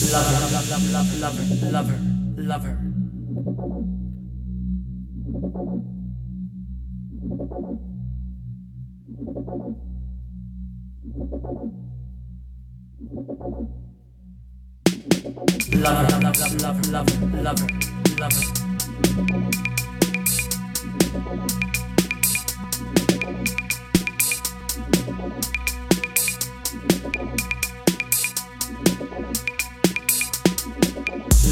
[0.00, 1.98] Lover, lover, lover, lover, lover,
[2.36, 2.78] lover.
[15.74, 17.66] love lover, love lover, lover,
[18.20, 18.44] lover.
[27.10, 27.57] Thank you.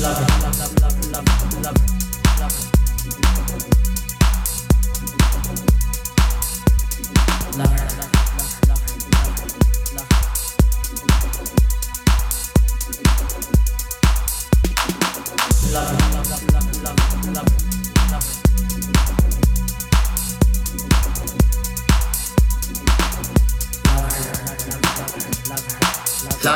[0.02, 0.18] love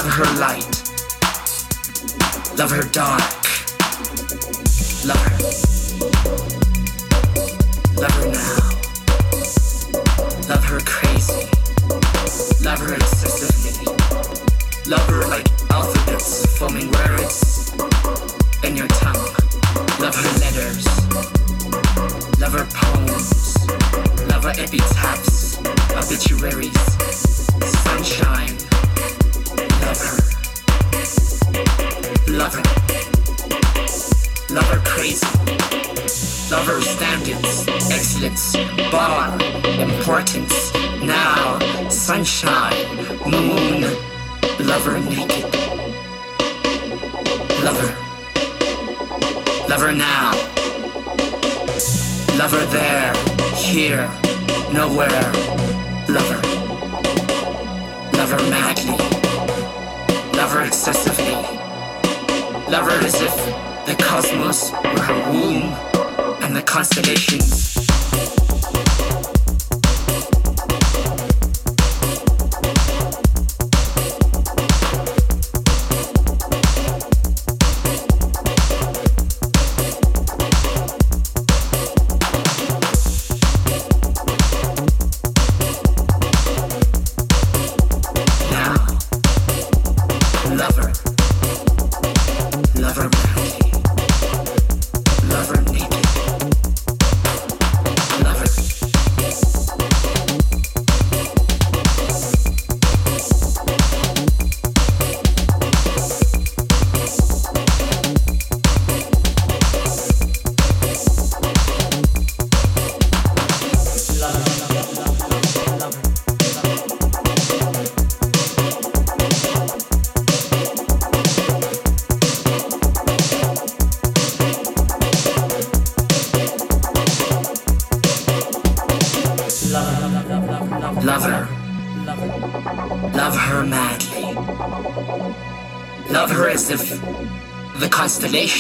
[0.07, 0.80] her light
[2.61, 3.40] love her dot.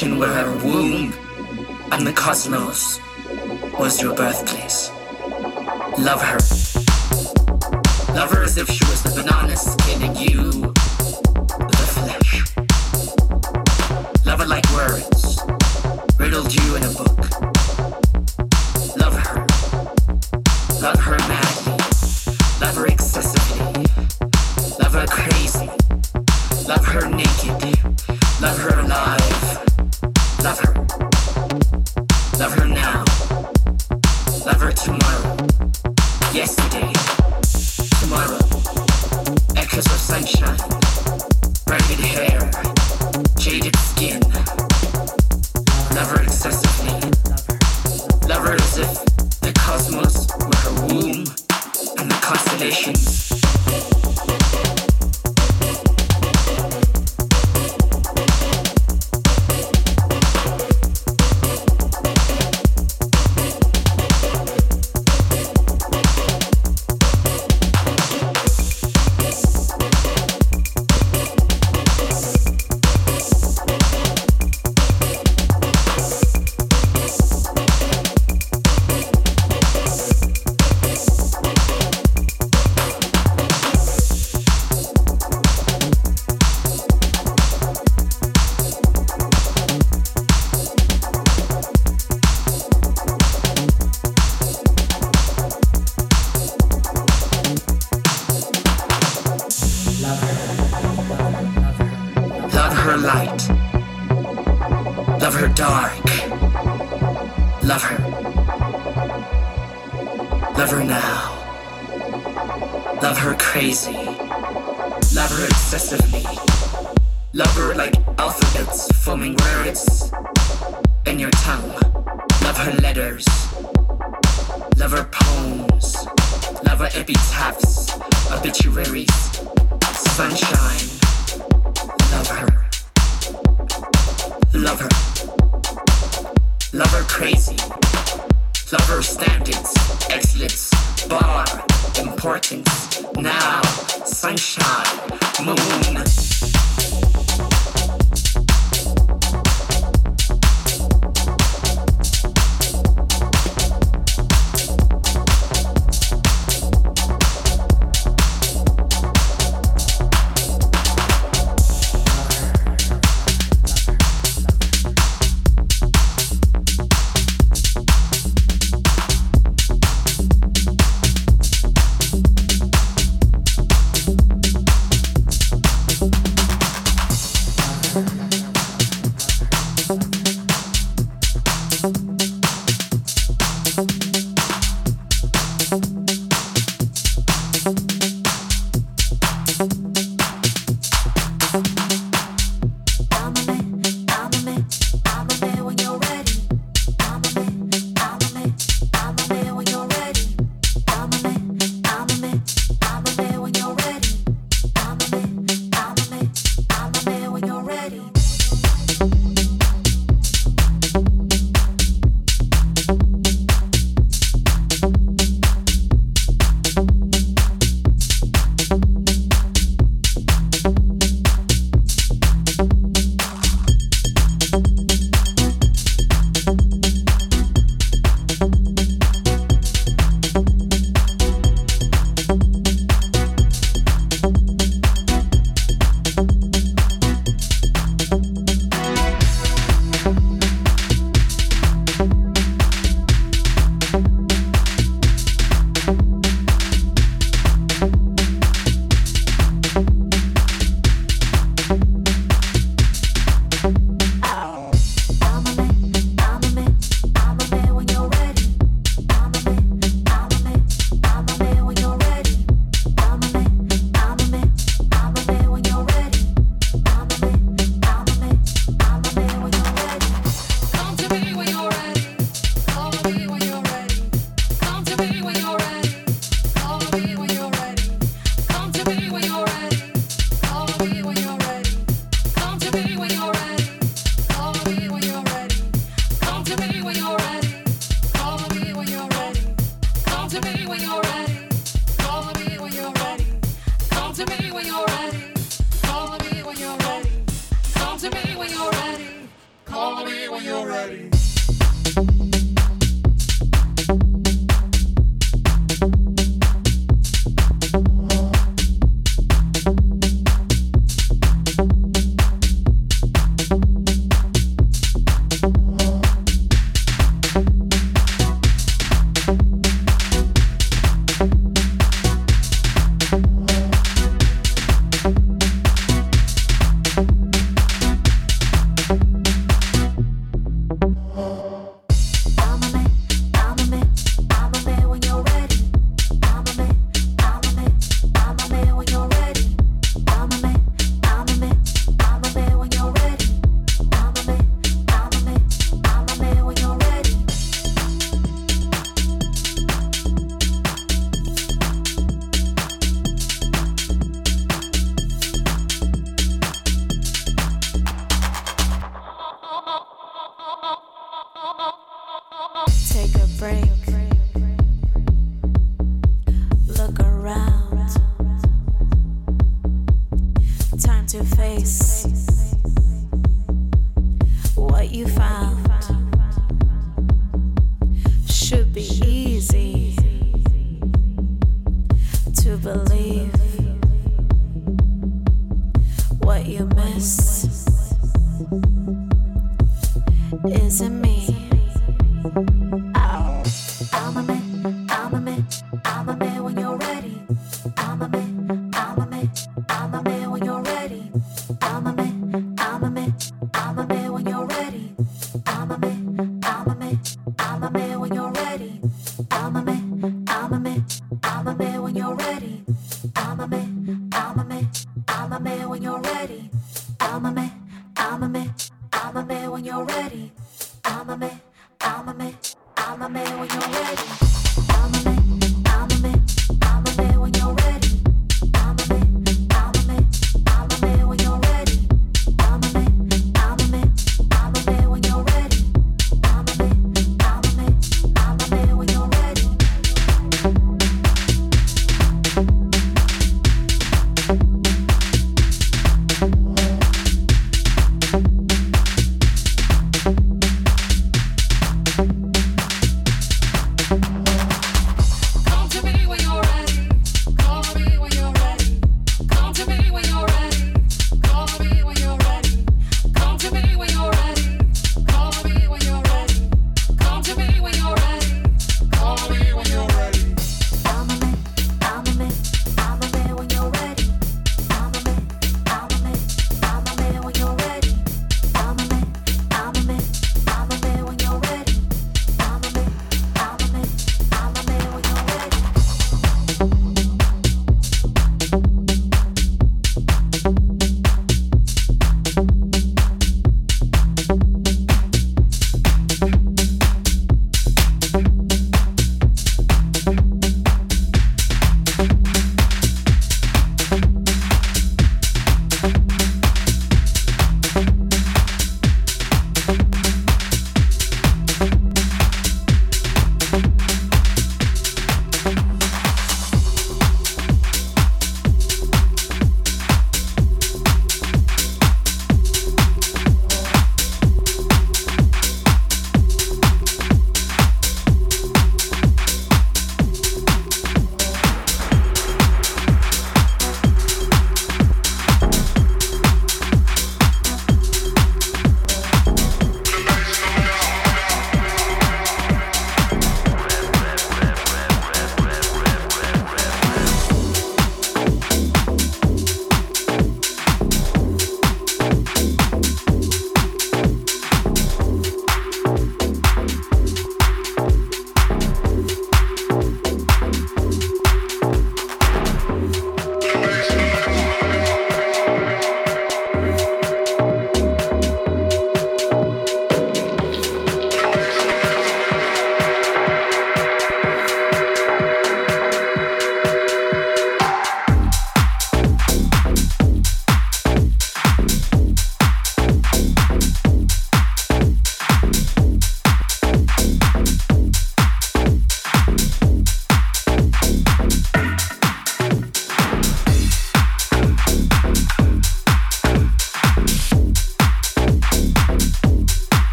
[0.00, 0.20] action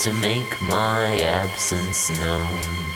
[0.00, 2.89] to make my absence known.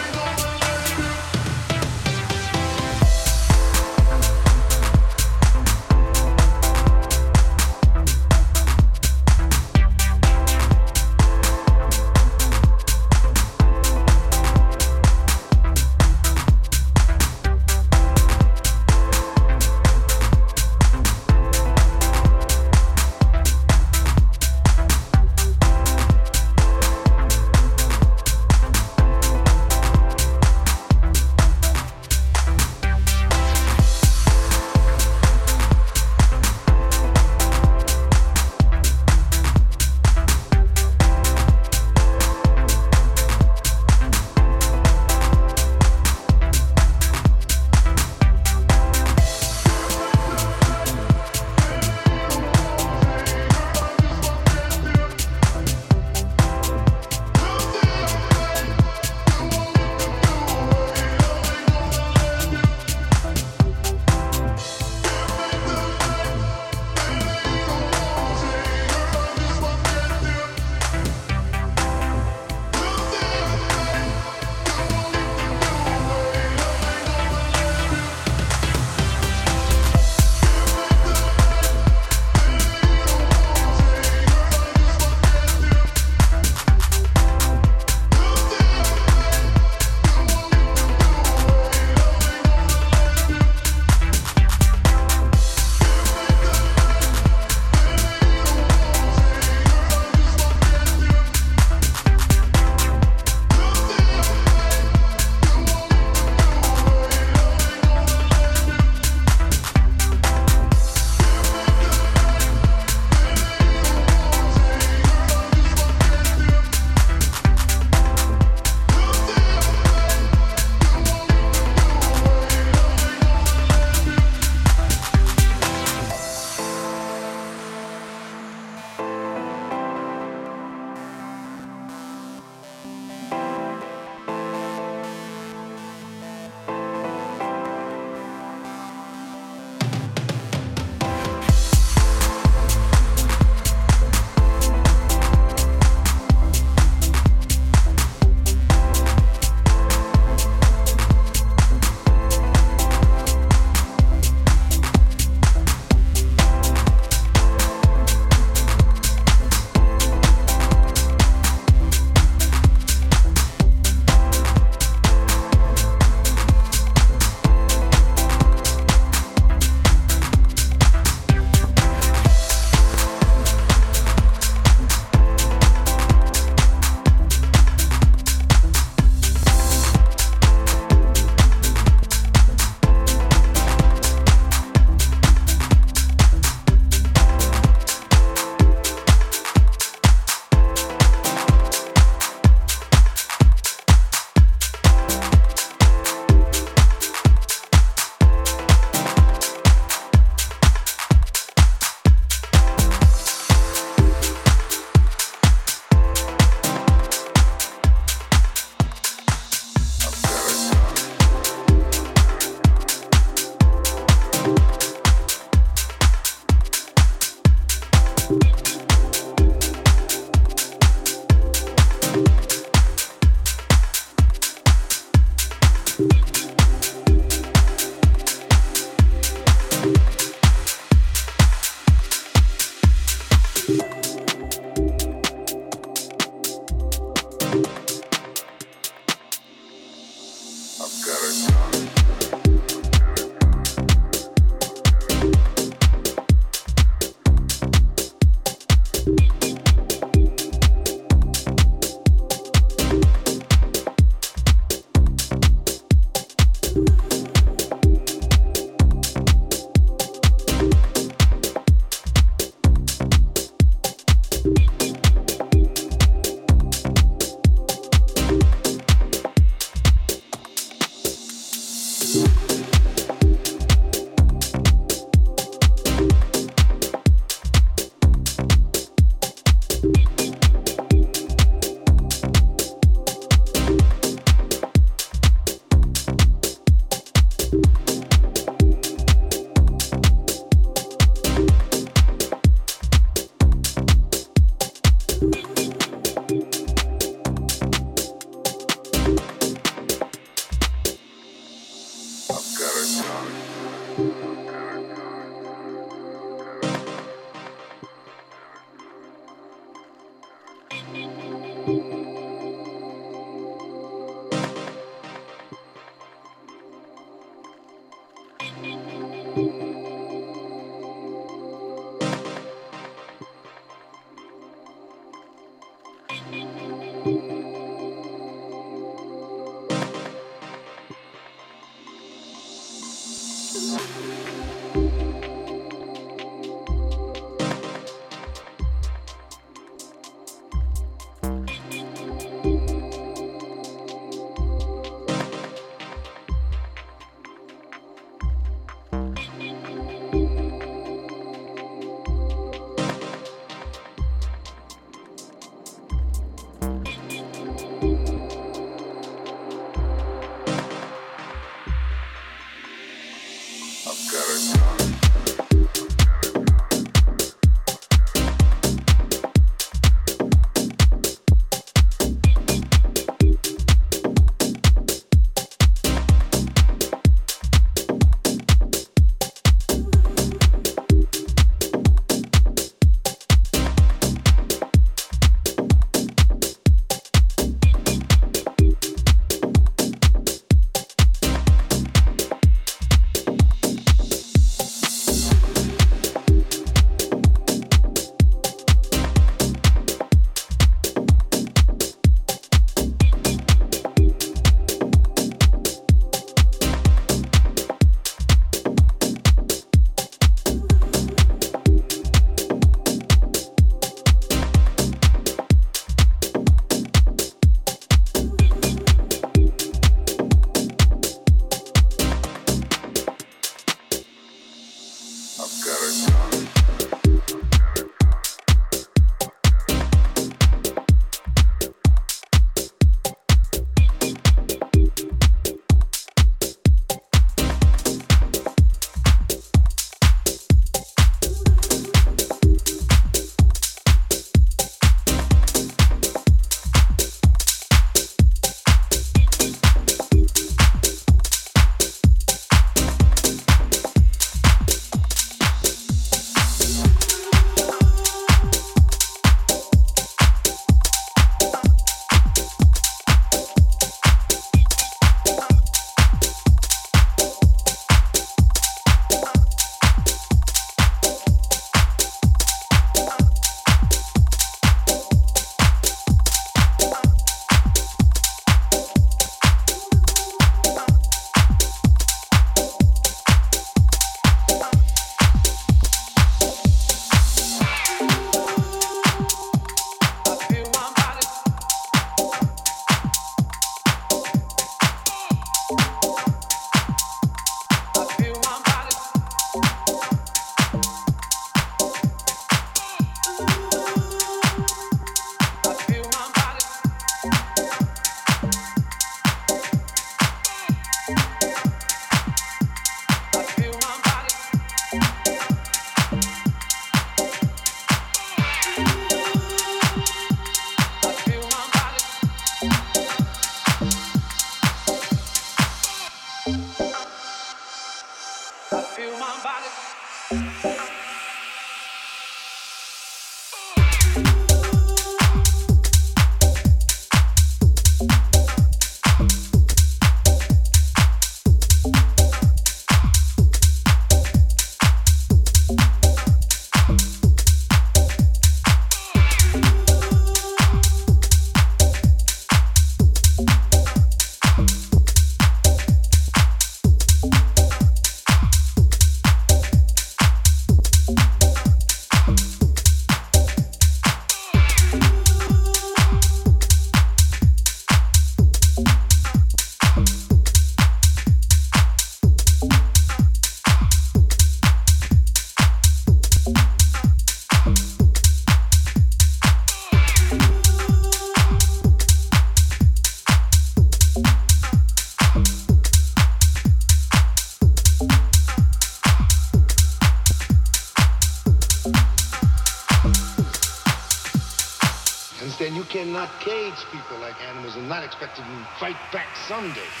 [598.21, 600.00] Expect to fight back someday.